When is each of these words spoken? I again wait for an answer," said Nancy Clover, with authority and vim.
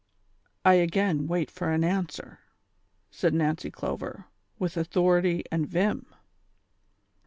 I 0.65 0.73
again 0.81 1.27
wait 1.27 1.51
for 1.51 1.69
an 1.71 1.83
answer," 1.83 2.39
said 3.11 3.35
Nancy 3.35 3.69
Clover, 3.69 4.25
with 4.57 4.75
authority 4.75 5.43
and 5.51 5.67
vim. 5.69 6.07